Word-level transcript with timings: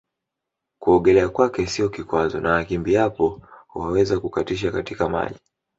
Kuogelea 0.79 1.29
kwake 1.29 1.67
sio 1.67 1.89
kikwazo 1.89 2.39
na 2.39 2.57
akimbiaapo 2.57 3.41
huaweza 3.67 4.19
kukatisha 4.19 4.71
katika 4.71 5.09
maji 5.09 5.39